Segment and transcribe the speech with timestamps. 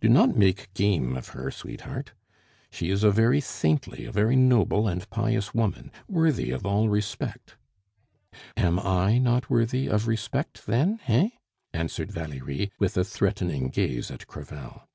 [0.00, 2.10] "Do not make game of her, sweetheart;
[2.72, 7.54] she is a very saintly, a very noble and pious woman, worthy of all respect."
[8.56, 11.28] "Am I not worthy of respect then, heh?"
[11.72, 14.88] answered Valerie, with a threatening gaze at Crevel.